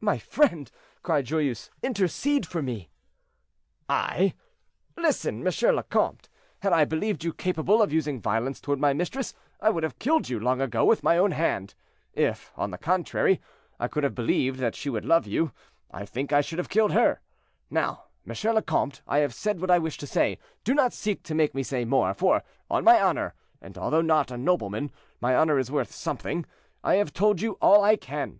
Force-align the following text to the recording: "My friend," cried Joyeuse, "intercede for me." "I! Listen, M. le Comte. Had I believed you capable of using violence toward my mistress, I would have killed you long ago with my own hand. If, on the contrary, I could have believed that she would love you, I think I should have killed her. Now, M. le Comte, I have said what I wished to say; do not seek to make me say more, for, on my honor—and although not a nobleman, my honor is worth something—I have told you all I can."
"My 0.00 0.18
friend," 0.18 0.70
cried 1.02 1.26
Joyeuse, 1.26 1.68
"intercede 1.82 2.46
for 2.46 2.62
me." 2.62 2.90
"I! 3.88 4.34
Listen, 4.96 5.44
M. 5.44 5.74
le 5.74 5.82
Comte. 5.82 6.28
Had 6.60 6.72
I 6.72 6.84
believed 6.84 7.24
you 7.24 7.32
capable 7.32 7.82
of 7.82 7.92
using 7.92 8.20
violence 8.20 8.60
toward 8.60 8.78
my 8.78 8.92
mistress, 8.92 9.34
I 9.60 9.70
would 9.70 9.82
have 9.82 9.98
killed 9.98 10.28
you 10.28 10.38
long 10.38 10.60
ago 10.60 10.84
with 10.84 11.02
my 11.02 11.18
own 11.18 11.32
hand. 11.32 11.74
If, 12.12 12.52
on 12.54 12.70
the 12.70 12.78
contrary, 12.78 13.40
I 13.80 13.88
could 13.88 14.04
have 14.04 14.14
believed 14.14 14.60
that 14.60 14.76
she 14.76 14.90
would 14.90 15.04
love 15.04 15.26
you, 15.26 15.50
I 15.90 16.06
think 16.06 16.32
I 16.32 16.40
should 16.40 16.58
have 16.60 16.68
killed 16.68 16.92
her. 16.92 17.20
Now, 17.68 18.04
M. 18.28 18.54
le 18.54 18.62
Comte, 18.62 19.02
I 19.08 19.18
have 19.18 19.34
said 19.34 19.60
what 19.60 19.72
I 19.72 19.80
wished 19.80 19.98
to 19.98 20.06
say; 20.06 20.38
do 20.62 20.72
not 20.72 20.92
seek 20.92 21.24
to 21.24 21.34
make 21.34 21.52
me 21.52 21.64
say 21.64 21.84
more, 21.84 22.14
for, 22.14 22.44
on 22.70 22.84
my 22.84 23.02
honor—and 23.02 23.76
although 23.76 24.02
not 24.02 24.30
a 24.30 24.36
nobleman, 24.38 24.92
my 25.20 25.34
honor 25.34 25.58
is 25.58 25.68
worth 25.68 25.90
something—I 25.90 26.94
have 26.94 27.12
told 27.12 27.40
you 27.40 27.58
all 27.60 27.82
I 27.82 27.96
can." 27.96 28.38